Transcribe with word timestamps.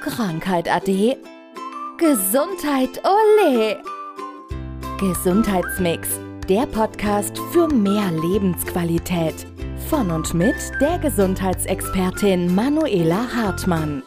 Krankheit 0.00 0.66
ade. 0.66 1.16
Gesundheit 1.98 3.02
ole. 3.04 3.76
Gesundheitsmix, 4.98 6.18
der 6.48 6.64
Podcast 6.66 7.36
für 7.52 7.68
mehr 7.68 8.10
Lebensqualität. 8.10 9.46
Von 9.90 10.10
und 10.10 10.32
mit 10.32 10.56
der 10.80 10.98
Gesundheitsexpertin 10.98 12.54
Manuela 12.54 13.28
Hartmann. 13.34 14.02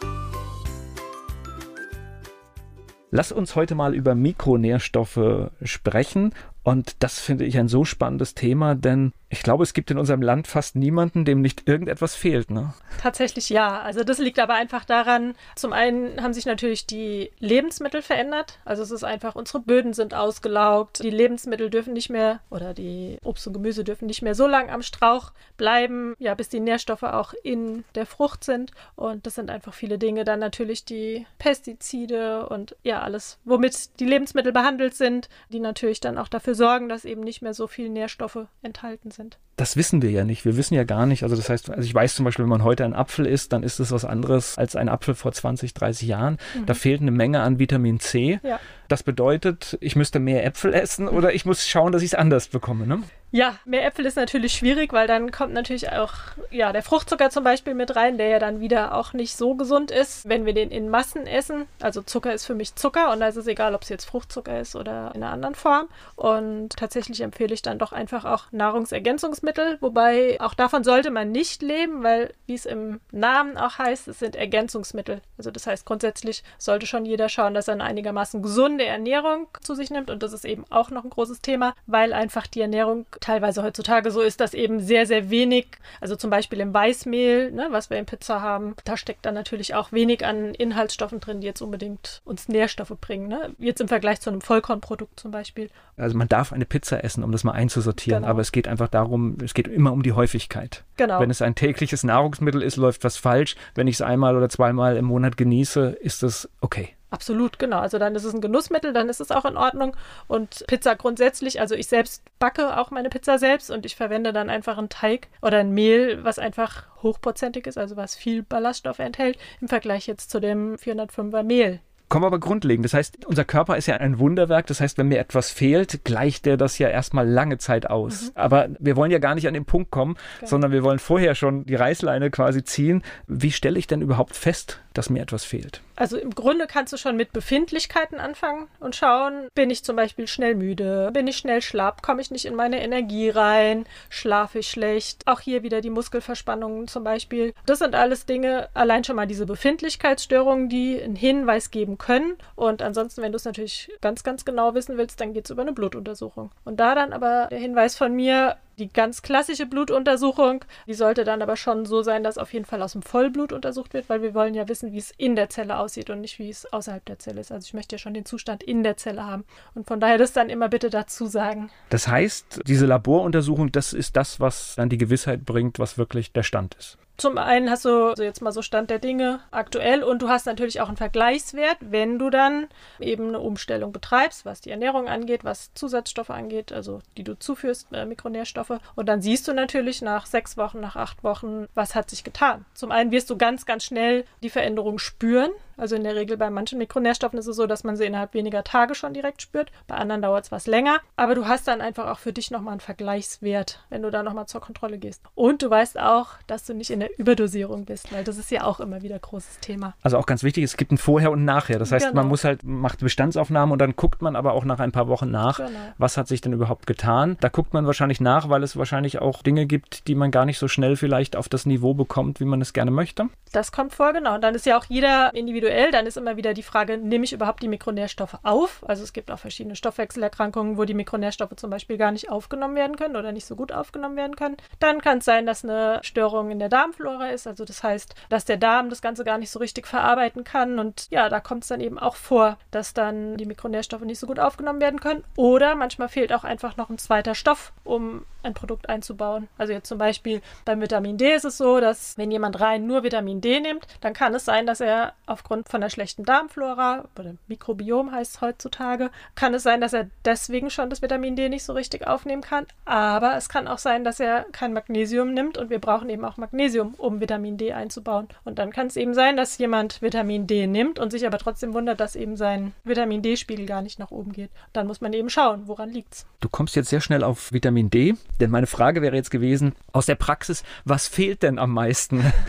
Lass 3.12 3.32
uns 3.32 3.56
heute 3.56 3.76
mal 3.76 3.94
über 3.94 4.16
Mikronährstoffe 4.16 5.52
sprechen. 5.62 6.34
Und 6.64 6.96
das 7.00 7.20
finde 7.20 7.46
ich 7.46 7.58
ein 7.58 7.68
so 7.68 7.84
spannendes 7.84 8.36
Thema, 8.36 8.76
denn 8.76 9.12
ich 9.34 9.42
glaube, 9.42 9.64
es 9.64 9.74
gibt 9.74 9.90
in 9.90 9.98
unserem 9.98 10.22
Land 10.22 10.48
fast 10.48 10.76
niemanden, 10.76 11.26
dem 11.26 11.42
nicht 11.42 11.68
irgendetwas 11.68 12.14
fehlt. 12.14 12.52
Ne? 12.52 12.74
Tatsächlich 13.02 13.50
ja. 13.50 13.82
Also 13.82 14.04
das 14.04 14.20
liegt 14.20 14.38
aber 14.38 14.54
einfach 14.54 14.86
daran, 14.86 15.34
zum 15.56 15.74
einen 15.74 16.22
haben 16.22 16.34
sich 16.34 16.46
natürlich 16.46 16.86
die 16.86 17.32
Lebensmittel 17.40 18.04
verändert. 18.04 18.60
Also 18.64 18.84
es 18.84 18.92
ist 18.92 19.04
einfach, 19.04 19.36
unsere 19.36 19.60
Böden 19.60 19.94
sind 19.94 20.14
ausgelaugt. 20.14 21.04
Die 21.04 21.10
Lebensmittel 21.10 21.72
dürfen 21.72 21.94
nicht 21.94 22.12
mehr 22.12 22.42
oder 22.52 22.76
die 22.76 23.18
Obst 23.24 23.48
und 23.48 23.54
Gemüse 23.54 23.84
dürfen 23.84 24.06
nicht 24.06 24.22
mehr 24.22 24.36
so 24.36 24.46
lang 24.46 24.70
am 24.70 24.84
Strauch 24.84 25.32
bleiben, 25.58 26.14
ja, 26.20 26.36
bis 26.36 26.50
die 26.50 26.60
Nährstoffe 26.60 27.04
auch 27.04 27.34
in 27.44 27.86
der 27.96 28.06
Frucht 28.06 28.44
sind. 28.44 28.72
Und 28.96 29.26
das 29.26 29.34
sind 29.34 29.50
einfach 29.50 29.74
viele 29.74 29.98
Dinge. 29.98 30.26
Dann 30.26 30.40
natürlich 30.40 30.86
die 30.86 31.26
Pestizide 31.40 32.48
und 32.50 32.76
ja, 32.84 33.02
alles, 33.02 33.40
womit 33.46 34.00
die 34.00 34.06
Lebensmittel 34.06 34.54
behandelt 34.54 34.94
sind, 34.94 35.28
die 35.50 35.60
natürlich 35.60 36.00
dann 36.00 36.20
auch 36.20 36.28
dafür 36.28 36.53
sorgen, 36.56 36.90
dass 36.90 37.06
eben 37.06 37.22
nicht 37.22 37.42
mehr 37.42 37.54
so 37.54 37.68
viele 37.68 37.90
Nährstoffe 37.90 38.48
enthalten 38.62 39.12
sind. 39.12 39.38
Das 39.56 39.78
wissen 39.78 40.02
wir 40.02 40.10
ja 40.10 40.24
nicht. 40.24 40.46
Wir 40.46 40.58
wissen 40.58 40.74
ja 40.74 40.84
gar 40.84 41.06
nicht. 41.06 41.24
Also 41.24 41.36
das 41.36 41.50
heißt, 41.50 41.70
also 41.70 41.82
ich 41.82 41.94
weiß 41.94 42.16
zum 42.16 42.26
Beispiel, 42.26 42.44
wenn 42.44 42.50
man 42.50 42.64
heute 42.64 42.86
einen 42.86 42.96
Apfel 42.96 43.26
isst, 43.26 43.54
dann 43.54 43.62
ist 43.62 43.80
es 43.80 43.92
was 43.92 44.04
anderes 44.04 44.58
als 44.58 44.76
ein 44.76 44.90
Apfel 44.90 45.14
vor 45.14 45.32
20, 45.32 45.74
30 45.74 46.08
Jahren. 46.08 46.38
Mhm. 46.56 46.66
Da 46.66 46.74
fehlt 46.74 47.02
eine 47.02 47.12
Menge 47.12 47.42
an 47.42 47.60
Vitamin 47.60 48.00
C. 48.00 48.40
Ja. 48.44 48.60
Das 48.88 49.04
bedeutet, 49.04 49.78
ich 49.80 49.96
müsste 49.96 50.20
mehr 50.20 50.46
Äpfel 50.46 50.74
essen 50.74 51.08
oder 51.08 51.34
ich 51.34 51.46
muss 51.46 51.68
schauen, 51.68 51.92
dass 51.92 52.02
ich 52.02 52.10
es 52.10 52.16
anders 52.16 52.48
bekomme. 52.48 52.86
Ne? 52.86 53.04
Ja, 53.36 53.56
mehr 53.66 53.84
Äpfel 53.84 54.06
ist 54.06 54.16
natürlich 54.16 54.54
schwierig, 54.54 54.94
weil 54.94 55.08
dann 55.08 55.32
kommt 55.32 55.54
natürlich 55.54 55.92
auch 55.92 56.14
ja, 56.52 56.72
der 56.72 56.84
Fruchtzucker 56.84 57.32
zum 57.32 57.44
Beispiel 57.44 57.74
mit 57.74 57.96
rein, 57.96 58.20
der 58.20 58.28
ja 58.28 58.38
dann 58.38 58.60
wieder 58.60 58.94
auch 58.94 59.14
nicht 59.14 59.36
so 59.36 59.56
gesund 59.56 59.90
ist, 59.90 60.30
wenn 60.30 60.46
wir 60.46 60.54
den 60.54 60.70
in 60.70 60.88
Massen 60.88 61.26
essen. 61.26 61.66
Also 61.82 62.04
Zucker 62.04 62.32
ist 62.32 62.46
für 62.46 62.54
mich 62.54 62.76
Zucker 62.76 63.12
und 63.12 63.22
da 63.22 63.28
ist 63.28 63.36
es 63.36 63.48
egal, 63.48 63.74
ob 63.74 63.82
es 63.82 63.90
jetzt 63.90 64.06
Fruchtzucker 64.06 64.60
ist 64.60 64.76
oder 64.76 65.16
in 65.16 65.24
einer 65.24 65.34
anderen 65.34 65.56
Form. 65.56 65.88
Und 66.16 66.78
tatsächlich 66.78 67.22
empfehle 67.22 67.56
ich 67.56 67.64
dann 67.64 67.80
doch 67.80 67.92
einfach 67.92 68.24
auch 68.26 68.52
Nahrungsergänzungsmittel, 68.52 69.43
wobei 69.82 70.40
auch 70.40 70.54
davon 70.54 70.84
sollte 70.84 71.12
man 71.12 71.32
nicht 71.32 71.62
leben, 71.62 72.04
weil, 72.04 72.34
wie 72.46 72.54
es 72.54 72.66
im 72.66 73.00
Namen 73.12 73.58
auch 73.58 73.78
heißt, 73.78 74.08
es 74.08 74.20
sind 74.20 74.36
Ergänzungsmittel. 74.36 75.22
Also 75.38 75.52
das 75.52 75.68
heißt, 75.68 75.86
grundsätzlich 75.86 76.44
sollte 76.58 76.86
schon 76.86 77.06
jeder 77.06 77.30
schauen, 77.30 77.54
dass 77.54 77.68
er 77.68 77.74
eine 77.74 77.84
einigermaßen 77.84 78.42
gesunde 78.42 78.86
Ernährung 78.86 79.48
zu 79.62 79.76
sich 79.76 79.92
nimmt 79.92 80.10
und 80.10 80.24
das 80.24 80.34
ist 80.34 80.46
eben 80.46 80.66
auch 80.70 80.90
noch 80.90 81.04
ein 81.04 81.10
großes 81.10 81.42
Thema, 81.42 81.76
weil 81.86 82.14
einfach 82.14 82.48
die 82.48 82.62
Ernährung 82.62 83.06
teilweise 83.20 83.64
heutzutage 83.64 84.12
so 84.12 84.22
ist, 84.22 84.40
dass 84.40 84.54
eben 84.54 84.80
sehr, 84.80 85.06
sehr 85.06 85.30
wenig, 85.30 85.68
also 86.02 86.16
zum 86.16 86.30
Beispiel 86.30 86.60
im 86.60 86.74
Weißmehl, 86.74 87.52
ne, 87.52 87.68
was 87.72 87.90
wir 87.90 87.98
in 87.98 88.06
Pizza 88.06 88.42
haben, 88.42 88.76
da 88.86 88.98
steckt 88.98 89.26
dann 89.26 89.34
natürlich 89.34 89.76
auch 89.76 89.92
wenig 89.92 90.26
an 90.26 90.54
Inhaltsstoffen 90.54 91.20
drin, 91.20 91.42
die 91.42 91.48
jetzt 91.48 91.62
unbedingt 91.62 92.22
uns 92.26 92.48
Nährstoffe 92.48 92.94
bringen. 93.00 93.28
Ne? 93.28 93.56
Jetzt 93.60 93.82
im 93.82 93.88
Vergleich 93.88 94.22
zu 94.22 94.30
einem 94.30 94.42
Vollkornprodukt 94.42 95.20
zum 95.20 95.32
Beispiel. 95.32 95.70
Also 95.98 96.18
man 96.18 96.28
darf 96.28 96.54
eine 96.54 96.66
Pizza 96.66 97.04
essen, 97.04 97.24
um 97.24 97.32
das 97.32 97.44
mal 97.44 97.52
einzusortieren, 97.52 98.22
genau. 98.22 98.32
aber 98.32 98.42
es 98.42 98.52
geht 98.52 98.68
einfach 98.68 98.88
darum, 98.88 99.33
es 99.44 99.54
geht 99.54 99.68
immer 99.68 99.92
um 99.92 100.04
die 100.04 100.14
Häufigkeit. 100.14 100.84
Genau. 100.98 101.20
Wenn 101.20 101.30
es 101.30 101.42
ein 101.42 101.56
tägliches 101.56 102.04
Nahrungsmittel 102.04 102.62
ist, 102.62 102.76
läuft 102.76 103.04
was 103.04 103.18
falsch. 103.18 103.56
Wenn 103.76 103.88
ich 103.88 103.96
es 103.96 104.02
einmal 104.02 104.36
oder 104.36 104.50
zweimal 104.50 104.98
im 104.98 105.06
Monat 105.06 105.38
genieße, 105.38 105.98
ist 106.02 106.24
das 106.24 106.50
okay. 106.62 106.90
Absolut, 107.14 107.60
genau. 107.60 107.78
Also 107.78 108.00
dann 108.00 108.16
ist 108.16 108.24
es 108.24 108.34
ein 108.34 108.42
Genussmittel, 108.42 108.92
dann 108.92 109.08
ist 109.08 109.22
es 109.22 109.30
auch 109.30 109.46
in 109.46 109.56
Ordnung. 109.56 109.96
Und 110.28 110.64
Pizza 110.66 110.96
grundsätzlich, 110.96 111.62
also 111.62 111.76
ich 111.76 111.86
selbst 111.86 112.24
backe 112.40 112.76
auch 112.80 112.90
meine 112.90 113.10
Pizza 113.10 113.38
selbst 113.38 113.70
und 113.70 113.86
ich 113.86 113.96
verwende 113.96 114.34
dann 114.34 114.50
einfach 114.50 114.80
einen 114.80 114.90
Teig 114.90 115.28
oder 115.40 115.60
ein 115.60 115.76
Mehl, 115.76 116.24
was 116.24 116.40
einfach 116.40 116.88
hochprozentig 117.04 117.68
ist, 117.68 117.78
also 117.78 117.98
was 117.98 118.16
viel 118.16 118.42
Ballaststoffe 118.42 118.98
enthält, 118.98 119.38
im 119.62 119.68
Vergleich 119.68 120.08
jetzt 120.08 120.32
zu 120.32 120.40
dem 120.40 120.76
405er 120.76 121.44
Mehl. 121.44 121.82
Kommen 122.14 122.26
wir 122.26 122.28
aber 122.28 122.40
grundlegend. 122.40 122.86
Das 122.86 122.94
heißt, 122.94 123.26
unser 123.26 123.44
Körper 123.44 123.76
ist 123.76 123.88
ja 123.88 123.96
ein 123.96 124.20
Wunderwerk. 124.20 124.68
Das 124.68 124.80
heißt, 124.80 125.00
wenn 125.00 125.08
mir 125.08 125.18
etwas 125.18 125.50
fehlt, 125.50 126.06
gleicht 126.06 126.46
der 126.46 126.58
das 126.58 126.78
ja 126.78 126.88
erstmal 126.88 127.28
lange 127.28 127.58
Zeit 127.58 127.90
aus. 127.90 128.26
Mhm. 128.26 128.32
Aber 128.36 128.70
wir 128.78 128.96
wollen 128.96 129.10
ja 129.10 129.18
gar 129.18 129.34
nicht 129.34 129.48
an 129.48 129.56
den 129.56 129.66
Punkt 129.66 129.90
kommen, 129.90 130.16
okay. 130.38 130.46
sondern 130.46 130.72
wir 130.72 130.84
wollen 130.84 131.00
vorher 131.00 131.34
schon 131.34 131.66
die 131.66 131.74
Reißleine 131.74 132.30
quasi 132.30 132.64
ziehen. 132.64 133.02
Wie 133.26 133.52
stelle 133.52 133.80
ich 133.80 133.88
denn 133.88 134.04
überhaupt 134.04 134.36
fest, 134.36 134.80
dass 134.94 135.10
mir 135.10 135.24
etwas 135.24 135.44
fehlt? 135.44 135.82
Also 135.96 136.18
im 136.18 136.32
Grunde 136.36 136.68
kannst 136.68 136.94
du 136.94 136.98
schon 136.98 137.18
mit 137.18 137.34
Befindlichkeiten 137.34 138.20
anfangen 138.20 138.68
und 138.80 138.96
schauen, 138.96 139.48
bin 139.56 139.70
ich 139.70 139.84
zum 139.84 139.96
Beispiel 139.96 140.28
schnell 140.28 140.56
müde, 140.56 141.12
bin 141.14 141.28
ich 141.28 141.38
schnell 141.38 141.62
schlapp, 141.62 142.02
komme 142.02 142.22
ich 142.22 142.32
nicht 142.32 142.46
in 142.46 142.56
meine 142.56 142.84
Energie 142.84 143.30
rein, 143.30 143.86
schlafe 144.10 144.60
ich 144.60 144.68
schlecht. 144.68 145.24
Auch 145.26 145.40
hier 145.40 145.64
wieder 145.64 145.82
die 145.82 145.90
Muskelverspannungen 145.90 146.88
zum 146.88 147.04
Beispiel. 147.04 147.54
Das 147.66 147.80
sind 147.80 147.96
alles 147.96 148.26
Dinge, 148.26 148.70
allein 148.74 149.04
schon 149.04 149.16
mal 149.16 149.28
diese 149.28 149.46
Befindlichkeitsstörungen, 149.46 150.70
die 150.70 151.02
einen 151.02 151.16
Hinweis 151.16 151.72
geben 151.72 151.98
können. 152.04 152.38
Und 152.56 152.82
ansonsten, 152.82 153.22
wenn 153.22 153.32
du 153.32 153.38
es 153.38 153.46
natürlich 153.46 153.90
ganz, 154.02 154.24
ganz 154.24 154.44
genau 154.44 154.76
wissen 154.76 154.98
willst, 154.98 155.22
dann 155.22 155.34
geht 155.34 155.46
es 155.46 155.52
über 155.52 155.62
eine 155.62 155.72
Blutuntersuchung. 155.72 156.52
Und 156.66 156.80
da 156.80 156.96
dann 156.96 157.14
aber 157.14 157.48
der 157.50 157.60
Hinweis 157.60 157.96
von 157.96 158.14
mir, 158.14 158.58
die 158.80 158.92
ganz 158.92 159.22
klassische 159.22 159.66
Blutuntersuchung, 159.66 160.66
die 160.88 160.94
sollte 160.94 161.24
dann 161.24 161.42
aber 161.42 161.56
schon 161.56 161.86
so 161.86 162.02
sein, 162.02 162.24
dass 162.24 162.38
auf 162.38 162.54
jeden 162.54 162.66
Fall 162.66 162.82
aus 162.82 162.94
dem 162.94 163.02
Vollblut 163.02 163.54
untersucht 163.54 163.94
wird, 163.94 164.10
weil 164.10 164.22
wir 164.22 164.34
wollen 164.34 164.54
ja 164.54 164.68
wissen, 164.68 164.92
wie 164.92 164.98
es 164.98 165.12
in 165.18 165.36
der 165.36 165.50
Zelle 165.50 165.78
aussieht 165.78 166.10
und 166.10 166.22
nicht, 166.22 166.40
wie 166.40 166.50
es 166.50 166.72
außerhalb 166.72 167.06
der 167.06 167.20
Zelle 167.20 167.42
ist. 167.42 167.52
Also 167.52 167.66
ich 167.66 167.74
möchte 167.74 167.96
ja 167.96 168.00
schon 168.00 168.14
den 168.14 168.26
Zustand 168.26 168.64
in 168.64 168.84
der 168.84 168.98
Zelle 168.98 169.26
haben. 169.26 169.46
Und 169.76 169.88
von 169.88 170.00
daher 170.00 170.18
das 170.18 170.34
dann 170.34 170.50
immer 170.50 170.70
bitte 170.70 170.90
dazu 170.90 171.28
sagen. 171.28 171.70
Das 171.90 172.08
heißt, 172.08 172.62
diese 172.66 172.86
Laboruntersuchung, 172.86 173.72
das 173.72 173.94
ist 173.94 174.16
das, 174.16 174.40
was 174.40 174.76
dann 174.76 174.90
die 174.90 174.98
Gewissheit 174.98 175.46
bringt, 175.46 175.80
was 175.80 175.98
wirklich 175.98 176.32
der 176.32 176.44
Stand 176.44 176.76
ist. 176.76 176.98
Zum 177.16 177.38
einen 177.38 177.70
hast 177.70 177.86
du 177.86 178.10
also 178.10 178.24
jetzt 178.24 178.42
mal 178.42 178.52
so 178.52 178.64
Stand 178.64 178.90
der 178.90 178.98
Dinge 178.98 179.40
aktuell 179.52 180.02
und 180.04 180.24
du 180.24 180.30
hast 180.30 180.48
natürlich 180.48 180.82
auch 180.82 180.88
einen 180.88 180.98
Vergleichswert, 180.98 181.78
wenn 181.80 182.18
du 182.18 182.32
dann 182.32 182.68
eben 183.00 183.28
eine 183.28 183.40
Umstellung 183.40 183.92
betreibst, 183.92 184.46
was 184.46 184.62
die 184.62 184.72
Ernährung 184.72 185.08
angeht, 185.08 185.44
was 185.44 185.74
Zusatzstoffe 185.76 186.32
angeht, 186.32 186.74
also 186.74 187.02
die 187.16 187.24
du 187.24 187.38
zuführst, 187.38 187.88
äh, 187.94 188.06
Mikronährstoffe. 188.06 188.63
Und 188.96 189.08
dann 189.08 189.22
siehst 189.22 189.48
du 189.48 189.54
natürlich 189.54 190.02
nach 190.02 190.26
sechs 190.26 190.58
Wochen, 190.58 190.80
nach 190.80 190.96
acht 190.96 191.24
Wochen, 191.24 191.68
was 191.74 191.96
hat 191.96 192.10
sich 192.10 192.24
getan. 192.24 192.66
Zum 192.74 192.92
einen 192.92 193.12
wirst 193.12 193.30
du 193.30 193.38
ganz, 193.38 193.66
ganz 193.66 193.84
schnell 193.86 194.26
die 194.42 194.50
Veränderung 194.50 195.00
spüren. 195.00 195.52
Also 195.78 195.96
in 195.96 196.04
der 196.04 196.16
Regel 196.16 196.38
bei 196.38 196.50
manchen 196.50 196.78
Mikronährstoffen 196.78 197.40
ist 197.40 197.48
es 197.48 197.56
so, 197.56 197.68
dass 197.68 197.84
man 197.84 197.96
sie 197.96 198.06
innerhalb 198.06 198.34
weniger 198.34 198.64
Tage 198.64 198.96
schon 198.96 199.14
direkt 199.14 199.42
spürt. 199.42 199.72
Bei 199.88 199.96
anderen 199.96 200.22
dauert 200.22 200.46
es 200.46 200.52
was 200.52 200.68
länger. 200.68 201.00
Aber 201.16 201.36
du 201.36 201.48
hast 201.48 201.68
dann 201.68 201.82
einfach 201.82 202.08
auch 202.08 202.20
für 202.20 202.34
dich 202.34 202.52
nochmal 202.52 202.74
einen 202.74 202.82
Vergleichswert, 202.82 203.80
wenn 203.90 204.02
du 204.02 204.12
da 204.12 204.24
nochmal 204.24 204.46
zur 204.46 204.62
Kontrolle 204.62 204.98
gehst. 204.98 205.22
Und 205.36 205.62
du 205.62 205.70
weißt 205.70 206.00
auch, 206.00 206.30
dass 206.48 206.66
du 206.66 206.74
nicht 206.74 206.90
in 206.90 207.00
der 207.00 207.18
Überdosierung 207.20 207.86
bist, 207.86 208.14
weil 208.14 208.24
das 208.24 208.38
ist 208.38 208.52
ja 208.52 208.64
auch 208.64 208.80
immer 208.80 209.02
wieder 209.02 209.16
ein 209.16 209.22
großes 209.22 209.60
Thema. 209.60 209.94
Also 210.02 210.18
auch 210.18 210.26
ganz 210.26 210.44
wichtig, 210.44 210.64
es 210.64 210.78
gibt 210.78 210.92
ein 210.92 210.98
Vorher 210.98 211.32
und 211.32 211.46
Nachher. 211.46 211.80
Das 211.80 211.92
heißt, 211.92 212.08
genau. 212.08 212.22
man 212.22 212.28
muss 212.28 212.44
halt, 212.44 212.64
macht 212.64 213.00
Bestandsaufnahmen 213.00 213.72
und 213.74 213.80
dann 213.80 213.96
guckt 213.96 214.22
man 214.22 214.36
aber 214.36 214.54
auch 214.54 214.66
nach 214.66 214.80
ein 214.80 214.92
paar 214.92 215.08
Wochen 215.08 215.32
nach, 215.32 215.58
genau. 215.58 215.70
was 215.98 216.18
hat 216.18 216.28
sich 216.28 216.42
denn 216.42 216.54
überhaupt 216.54 216.88
getan. 216.88 217.38
Da 217.40 217.50
guckt 217.50 217.74
man 217.74 217.86
wahrscheinlich 217.86 218.22
nach, 218.22 218.50
weil 218.50 218.64
es 218.64 218.78
wahrscheinlich 218.78 219.20
auch 219.20 219.42
Dinge 219.42 219.66
gibt, 219.66 220.08
die 220.08 220.16
man 220.16 220.32
gar 220.32 220.46
nicht 220.46 220.60
so 220.60 220.68
schnell 220.68 220.96
vielleicht 220.96 221.36
auf 221.36 221.50
das 221.50 221.66
Niveau 221.66 221.94
bekommt, 221.94 222.40
wie 222.40 222.46
man 222.46 222.62
es 222.62 222.74
gerne 222.74 222.92
möchte. 222.92 223.30
Das 223.52 223.72
kommt 223.72 223.94
vor, 223.94 224.14
genau. 224.14 224.36
Und 224.36 224.42
dann 224.42 224.56
ist 224.56 224.66
ja 224.66 224.78
auch 224.78 224.86
jeder 224.86 225.34
individuell. 225.34 225.63
Dann 225.92 226.06
ist 226.06 226.18
immer 226.18 226.38
wieder 226.38 226.54
die 226.54 226.64
Frage, 226.64 226.98
nehme 226.98 227.24
ich 227.26 227.34
überhaupt 227.34 227.64
die 227.64 227.68
Mikronährstoffe 227.68 228.38
auf? 228.44 228.84
Also 228.88 229.04
es 229.04 229.14
gibt 229.14 229.32
auch 229.32 229.40
verschiedene 229.40 229.76
Stoffwechselerkrankungen, 229.76 230.78
wo 230.78 230.86
die 230.86 230.94
Mikronährstoffe 230.94 231.56
zum 231.56 231.70
Beispiel 231.70 231.98
gar 231.98 232.12
nicht 232.12 232.30
aufgenommen 232.30 232.76
werden 232.76 232.96
können 232.96 233.16
oder 233.16 233.32
nicht 233.32 233.46
so 233.46 233.56
gut 233.56 233.72
aufgenommen 233.72 234.16
werden 234.16 234.36
können. 234.36 234.58
Dann 234.80 235.02
kann 235.02 235.20
es 235.20 235.26
sein, 235.26 235.46
dass 235.46 235.64
eine 235.64 236.00
Störung 236.04 236.52
in 236.52 236.60
der 236.60 236.70
Darmflora 236.70 237.30
ist. 237.30 237.48
Also 237.48 237.66
das 237.66 237.84
heißt, 237.84 238.16
dass 238.30 238.46
der 238.46 238.58
Darm 238.58 238.90
das 238.90 239.02
Ganze 239.02 239.24
gar 239.24 239.38
nicht 239.38 239.52
so 239.52 239.60
richtig 239.60 239.88
verarbeiten 239.88 240.44
kann. 240.44 240.80
Und 240.80 241.08
ja, 241.10 241.30
da 241.30 241.40
kommt 241.40 241.64
es 241.64 241.70
dann 241.70 241.82
eben 241.82 242.00
auch 242.00 242.16
vor, 242.16 242.58
dass 242.72 242.94
dann 242.94 243.38
die 243.38 243.46
Mikronährstoffe 243.46 244.04
nicht 244.04 244.20
so 244.20 244.28
gut 244.28 244.40
aufgenommen 244.40 244.82
werden 244.82 245.00
können. 245.00 245.24
Oder 245.36 245.76
manchmal 245.76 246.10
fehlt 246.10 246.34
auch 246.34 246.44
einfach 246.44 246.78
noch 246.78 246.90
ein 246.90 246.98
zweiter 246.98 247.36
Stoff, 247.36 247.74
um 247.84 248.26
ein 248.44 248.54
Produkt 248.54 248.90
einzubauen. 248.90 249.48
Also 249.58 249.74
jetzt 249.74 249.88
zum 249.88 249.98
Beispiel 249.98 250.42
beim 250.66 250.82
Vitamin 250.82 251.18
D 251.18 251.34
ist 251.34 251.46
es 251.46 251.58
so, 251.58 251.80
dass 251.80 252.18
wenn 252.18 252.32
jemand 252.32 252.60
rein 252.60 252.86
nur 252.86 253.04
Vitamin 253.04 253.42
D 253.42 253.60
nimmt, 253.60 253.88
dann 254.02 254.14
kann 254.14 254.34
es 254.34 254.46
sein, 254.46 254.66
dass 254.66 254.82
er 254.82 255.14
aufgrund 255.26 255.70
von 255.70 255.82
der 255.82 255.90
schlechten 255.90 256.24
Darmflora 256.24 257.06
oder 257.18 257.36
Mikrobiom 257.48 258.12
heißt 258.12 258.36
es 258.36 258.42
heutzutage, 258.42 259.12
kann 259.36 259.54
es 259.54 259.64
sein, 259.64 259.82
dass 259.82 259.94
er 259.94 260.10
deswegen 260.26 260.70
schon 260.70 260.90
das 260.90 261.02
Vitamin 261.02 261.36
D 261.36 261.50
nicht 261.50 261.64
so 261.64 261.74
richtig 261.74 262.08
aufnehmen 262.08 262.42
kann. 262.42 262.66
Aber 262.86 263.36
es 263.36 263.50
kann 263.50 263.68
auch 263.68 263.78
sein, 263.78 264.04
dass 264.04 264.20
er 264.20 264.46
kein 264.52 264.74
Magnesium 264.74 265.34
nimmt 265.34 265.58
und 265.58 265.70
wir 265.70 265.80
brauchen 265.80 266.10
eben 266.10 266.26
auch 266.26 266.38
Magnesium, 266.38 266.96
um 266.98 267.20
Vitamin 267.20 267.58
D 267.58 267.74
einzubauen. 267.74 268.28
Und 268.44 268.60
dann 268.60 268.72
kann 268.72 268.88
es 268.88 268.98
eben 268.98 269.14
sein, 269.14 269.38
dass 269.38 269.58
jemand 269.58 270.02
Vitamin 270.02 270.48
D 270.48 270.68
nimmt 270.68 271.00
und 271.00 271.12
sich 271.12 271.26
aber 271.26 271.38
trotzdem 271.38 271.74
wundert, 271.74 272.00
dass 272.00 272.16
eben 272.16 272.38
sein 272.38 272.74
Vitamin 272.84 273.22
D-Spiegel 273.22 273.66
gar 273.66 273.82
nicht 273.82 274.00
nach 274.00 274.12
oben 274.12 274.32
geht. 274.32 274.52
Dann 274.74 274.88
muss 274.88 275.02
man 275.02 275.14
eben 275.14 275.30
schauen, 275.30 275.68
woran 275.68 275.90
liegt's. 275.90 276.26
Du 276.40 276.50
kommst 276.50 276.76
jetzt 276.76 276.90
sehr 276.90 277.02
schnell 277.02 277.24
auf 277.24 277.52
Vitamin 277.52 277.90
D 277.90 278.16
Denn 278.44 278.52
meine 278.52 278.68
Frage 278.68 279.02
wäre 279.02 279.16
jetzt 279.16 279.32
gewesen, 279.32 279.74
aus 279.94 280.06
der 280.06 280.16
Praxis, 280.16 280.64
was 280.84 281.08
fehlt 281.08 281.44
denn 281.44 281.58
am 281.58 281.72
meisten? 281.72 282.22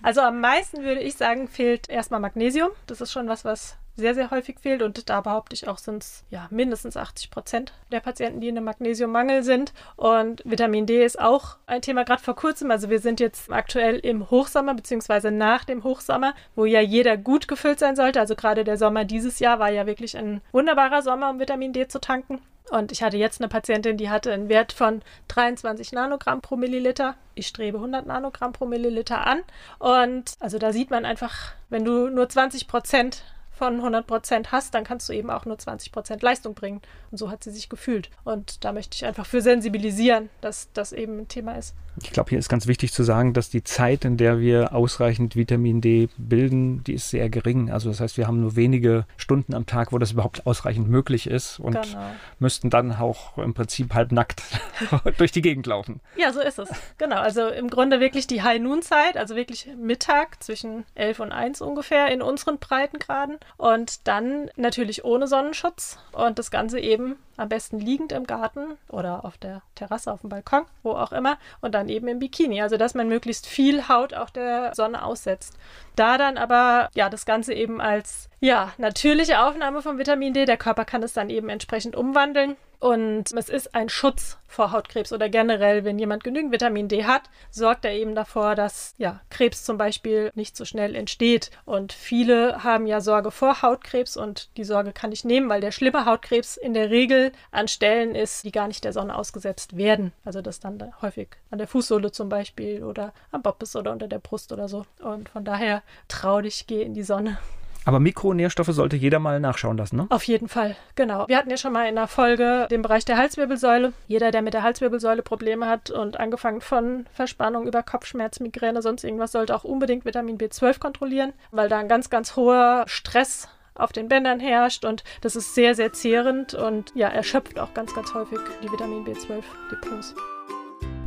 Also 0.00 0.20
am 0.20 0.40
meisten 0.40 0.84
würde 0.84 1.00
ich 1.00 1.16
sagen, 1.16 1.48
fehlt 1.48 1.88
erstmal 1.88 2.20
Magnesium. 2.20 2.70
Das 2.86 3.00
ist 3.00 3.10
schon 3.10 3.26
was, 3.26 3.44
was 3.44 3.76
sehr, 3.96 4.14
sehr 4.14 4.30
häufig 4.30 4.60
fehlt. 4.60 4.80
Und 4.80 5.10
da 5.10 5.20
behaupte 5.20 5.54
ich 5.54 5.66
auch, 5.66 5.76
sind 5.76 6.04
es 6.04 6.24
ja 6.30 6.46
mindestens 6.50 6.96
80 6.96 7.30
Prozent 7.30 7.72
der 7.90 7.98
Patienten, 7.98 8.40
die 8.40 8.48
in 8.48 8.56
einem 8.56 8.64
Magnesiummangel 8.64 9.42
sind. 9.42 9.72
Und 9.96 10.40
Vitamin 10.44 10.86
D 10.86 11.04
ist 11.04 11.20
auch 11.20 11.56
ein 11.66 11.82
Thema, 11.82 12.04
gerade 12.04 12.22
vor 12.22 12.36
kurzem. 12.36 12.70
Also 12.70 12.90
wir 12.90 13.00
sind 13.00 13.18
jetzt 13.18 13.50
aktuell 13.50 13.96
im 13.96 14.30
Hochsommer, 14.30 14.74
beziehungsweise 14.74 15.32
nach 15.32 15.64
dem 15.64 15.82
Hochsommer, 15.82 16.32
wo 16.54 16.64
ja 16.64 16.80
jeder 16.80 17.16
gut 17.16 17.48
gefüllt 17.48 17.80
sein 17.80 17.96
sollte. 17.96 18.20
Also 18.20 18.36
gerade 18.36 18.62
der 18.62 18.78
Sommer 18.78 19.04
dieses 19.04 19.40
Jahr 19.40 19.58
war 19.58 19.70
ja 19.70 19.84
wirklich 19.84 20.16
ein 20.16 20.40
wunderbarer 20.52 21.02
Sommer, 21.02 21.30
um 21.30 21.40
Vitamin 21.40 21.72
D 21.72 21.88
zu 21.88 22.00
tanken. 22.00 22.40
Und 22.70 22.92
ich 22.92 23.02
hatte 23.02 23.16
jetzt 23.16 23.40
eine 23.40 23.48
Patientin, 23.48 23.96
die 23.96 24.10
hatte 24.10 24.32
einen 24.32 24.48
Wert 24.48 24.72
von 24.72 25.02
23 25.28 25.92
Nanogramm 25.92 26.40
pro 26.40 26.56
Milliliter. 26.56 27.14
Ich 27.34 27.46
strebe 27.46 27.78
100 27.78 28.06
Nanogramm 28.06 28.52
pro 28.52 28.66
Milliliter 28.66 29.26
an. 29.26 29.42
Und 29.78 30.34
also 30.40 30.58
da 30.58 30.72
sieht 30.72 30.90
man 30.90 31.04
einfach, 31.04 31.52
wenn 31.70 31.84
du 31.84 32.08
nur 32.08 32.28
20 32.28 32.68
Prozent 32.68 33.22
von 33.58 33.76
100 33.76 34.06
Prozent 34.06 34.52
hast, 34.52 34.74
dann 34.74 34.84
kannst 34.84 35.08
du 35.08 35.12
eben 35.12 35.30
auch 35.30 35.44
nur 35.44 35.58
20 35.58 35.90
Prozent 35.90 36.22
Leistung 36.22 36.54
bringen. 36.54 36.80
Und 37.10 37.18
so 37.18 37.30
hat 37.30 37.42
sie 37.42 37.50
sich 37.50 37.68
gefühlt. 37.68 38.08
Und 38.24 38.64
da 38.64 38.72
möchte 38.72 38.94
ich 38.94 39.04
einfach 39.04 39.26
für 39.26 39.42
sensibilisieren, 39.42 40.30
dass 40.40 40.72
das 40.72 40.92
eben 40.92 41.18
ein 41.18 41.28
Thema 41.28 41.56
ist. 41.58 41.74
Ich 42.02 42.10
glaube, 42.10 42.30
hier 42.30 42.38
ist 42.38 42.48
ganz 42.48 42.66
wichtig 42.66 42.92
zu 42.92 43.02
sagen, 43.02 43.32
dass 43.32 43.50
die 43.50 43.64
Zeit, 43.64 44.04
in 44.04 44.16
der 44.16 44.40
wir 44.40 44.74
ausreichend 44.74 45.36
Vitamin 45.36 45.80
D 45.80 46.08
bilden, 46.16 46.84
die 46.84 46.94
ist 46.94 47.10
sehr 47.10 47.28
gering. 47.28 47.70
Also 47.70 47.88
das 47.88 48.00
heißt, 48.00 48.16
wir 48.16 48.26
haben 48.26 48.40
nur 48.40 48.56
wenige 48.56 49.04
Stunden 49.16 49.54
am 49.54 49.66
Tag, 49.66 49.92
wo 49.92 49.98
das 49.98 50.12
überhaupt 50.12 50.46
ausreichend 50.46 50.88
möglich 50.88 51.26
ist 51.26 51.58
und 51.60 51.80
genau. 51.80 52.10
müssten 52.38 52.70
dann 52.70 52.92
auch 52.92 53.38
im 53.38 53.54
Prinzip 53.54 53.94
halb 53.94 54.12
nackt 54.12 54.42
durch 55.18 55.32
die 55.32 55.42
Gegend 55.42 55.66
laufen. 55.66 56.00
Ja, 56.16 56.32
so 56.32 56.40
ist 56.40 56.58
es. 56.58 56.68
Genau. 56.98 57.16
Also 57.16 57.48
im 57.48 57.70
Grunde 57.70 58.00
wirklich 58.00 58.26
die 58.26 58.42
High-Noon-Zeit, 58.42 59.16
also 59.16 59.36
wirklich 59.36 59.68
Mittag 59.76 60.42
zwischen 60.42 60.84
11 60.94 61.20
und 61.20 61.32
1 61.32 61.60
ungefähr 61.60 62.08
in 62.08 62.22
unseren 62.22 62.58
Breitengraden 62.58 63.38
und 63.56 64.06
dann 64.06 64.50
natürlich 64.56 65.04
ohne 65.04 65.26
Sonnenschutz 65.26 65.98
und 66.12 66.38
das 66.38 66.50
Ganze 66.50 66.80
eben 66.80 67.16
am 67.38 67.48
besten 67.48 67.78
liegend 67.78 68.12
im 68.12 68.26
Garten 68.26 68.76
oder 68.88 69.24
auf 69.24 69.38
der 69.38 69.62
Terrasse, 69.76 70.12
auf 70.12 70.20
dem 70.20 70.28
Balkon, 70.28 70.64
wo 70.82 70.92
auch 70.92 71.12
immer 71.12 71.38
und 71.60 71.74
dann 71.88 71.94
eben 71.94 72.08
im 72.08 72.18
Bikini. 72.18 72.62
Also 72.62 72.76
dass 72.76 72.94
man 72.94 73.08
möglichst 73.08 73.46
viel 73.46 73.88
Haut 73.88 74.14
auch 74.14 74.30
der 74.30 74.72
Sonne 74.74 75.02
aussetzt. 75.04 75.54
Da 75.96 76.18
dann 76.18 76.36
aber 76.38 76.88
ja 76.94 77.08
das 77.08 77.26
Ganze 77.26 77.54
eben 77.54 77.80
als 77.80 78.28
ja 78.40 78.72
natürliche 78.78 79.40
Aufnahme 79.40 79.82
von 79.82 79.98
Vitamin 79.98 80.34
D. 80.34 80.44
Der 80.44 80.56
Körper 80.56 80.84
kann 80.84 81.02
es 81.02 81.12
dann 81.12 81.30
eben 81.30 81.48
entsprechend 81.48 81.96
umwandeln 81.96 82.56
und 82.80 83.32
es 83.32 83.48
ist 83.48 83.74
ein 83.74 83.88
Schutz 83.88 84.38
vor 84.46 84.70
Hautkrebs 84.70 85.12
oder 85.12 85.28
generell, 85.28 85.84
wenn 85.84 85.98
jemand 85.98 86.22
genügend 86.22 86.52
Vitamin 86.52 86.88
D 86.88 87.04
hat, 87.04 87.22
sorgt 87.50 87.84
er 87.84 87.92
eben 87.92 88.14
davor, 88.14 88.54
dass 88.54 88.94
ja, 88.98 89.20
Krebs 89.30 89.64
zum 89.64 89.78
Beispiel 89.78 90.30
nicht 90.34 90.56
so 90.56 90.64
schnell 90.64 90.94
entsteht. 90.94 91.50
Und 91.64 91.92
viele 91.92 92.62
haben 92.62 92.86
ja 92.86 93.00
Sorge 93.00 93.30
vor 93.30 93.62
Hautkrebs 93.62 94.16
und 94.16 94.56
die 94.56 94.64
Sorge 94.64 94.92
kann 94.92 95.10
ich 95.10 95.24
nehmen, 95.24 95.48
weil 95.48 95.60
der 95.60 95.72
schlimme 95.72 96.04
Hautkrebs 96.04 96.56
in 96.56 96.72
der 96.72 96.90
Regel 96.90 97.32
an 97.50 97.66
Stellen 97.66 98.14
ist, 98.14 98.44
die 98.44 98.52
gar 98.52 98.68
nicht 98.68 98.84
der 98.84 98.92
Sonne 98.92 99.16
ausgesetzt 99.16 99.76
werden. 99.76 100.12
Also 100.24 100.40
das 100.40 100.60
dann 100.60 100.78
da 100.78 100.90
häufig 101.02 101.28
an 101.50 101.58
der 101.58 101.68
Fußsohle 101.68 102.12
zum 102.12 102.28
Beispiel 102.28 102.84
oder 102.84 103.12
am 103.32 103.42
Bobbes 103.42 103.74
oder 103.74 103.90
unter 103.90 104.06
der 104.06 104.20
Brust 104.20 104.52
oder 104.52 104.68
so. 104.68 104.86
Und 105.00 105.28
von 105.28 105.44
daher 105.44 105.82
trau 106.06 106.40
dich, 106.40 106.66
geh 106.68 106.82
in 106.82 106.94
die 106.94 107.02
Sonne. 107.02 107.38
Aber 107.88 108.00
Mikronährstoffe 108.00 108.68
sollte 108.68 108.96
jeder 108.96 109.18
mal 109.18 109.40
nachschauen 109.40 109.78
lassen, 109.78 109.96
ne? 109.96 110.06
Auf 110.10 110.24
jeden 110.24 110.48
Fall, 110.48 110.76
genau. 110.94 111.26
Wir 111.26 111.38
hatten 111.38 111.48
ja 111.48 111.56
schon 111.56 111.72
mal 111.72 111.88
in 111.88 111.94
der 111.94 112.06
Folge 112.06 112.68
den 112.70 112.82
Bereich 112.82 113.06
der 113.06 113.16
Halswirbelsäule. 113.16 113.94
Jeder, 114.06 114.30
der 114.30 114.42
mit 114.42 114.52
der 114.52 114.62
Halswirbelsäule 114.62 115.22
Probleme 115.22 115.66
hat 115.66 115.90
und 115.90 116.20
angefangen 116.20 116.60
von 116.60 117.06
Verspannung 117.14 117.66
über 117.66 117.82
Kopfschmerz, 117.82 118.40
Migräne, 118.40 118.82
sonst 118.82 119.04
irgendwas, 119.04 119.32
sollte 119.32 119.54
auch 119.54 119.64
unbedingt 119.64 120.04
Vitamin 120.04 120.36
B12 120.36 120.78
kontrollieren, 120.78 121.32
weil 121.50 121.70
da 121.70 121.78
ein 121.78 121.88
ganz, 121.88 122.10
ganz 122.10 122.36
hoher 122.36 122.84
Stress 122.88 123.48
auf 123.74 123.92
den 123.92 124.08
Bändern 124.08 124.38
herrscht 124.38 124.84
und 124.84 125.02
das 125.22 125.34
ist 125.34 125.54
sehr, 125.54 125.74
sehr 125.74 125.94
zehrend 125.94 126.52
und 126.52 126.92
ja, 126.94 127.08
erschöpft 127.08 127.58
auch 127.58 127.72
ganz, 127.72 127.94
ganz 127.94 128.12
häufig 128.12 128.40
die 128.62 128.70
Vitamin 128.70 129.06
B12-Depots. 129.06 130.14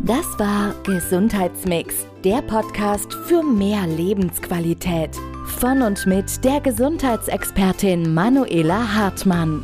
Das 0.04 0.40
war 0.40 0.74
Gesundheitsmix, 0.84 2.08
der 2.24 2.42
Podcast 2.42 3.14
für 3.28 3.44
mehr 3.44 3.86
Lebensqualität. 3.86 5.12
Von 5.60 5.84
und 5.84 6.08
mit 6.08 6.44
der 6.44 6.60
Gesundheitsexpertin 6.60 8.12
Manuela 8.12 8.96
Hartmann. 8.96 9.64